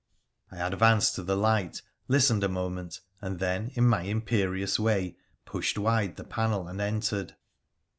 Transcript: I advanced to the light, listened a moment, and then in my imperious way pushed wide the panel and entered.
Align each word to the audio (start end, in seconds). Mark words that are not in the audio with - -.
I 0.49 0.57
advanced 0.57 1.13
to 1.13 1.21
the 1.21 1.35
light, 1.37 1.83
listened 2.07 2.43
a 2.43 2.47
moment, 2.49 3.01
and 3.21 3.37
then 3.37 3.69
in 3.75 3.85
my 3.87 4.01
imperious 4.01 4.79
way 4.79 5.15
pushed 5.45 5.77
wide 5.77 6.15
the 6.15 6.23
panel 6.23 6.67
and 6.67 6.81
entered. 6.81 7.35